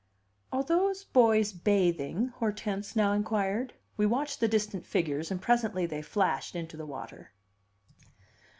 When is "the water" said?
6.75-7.33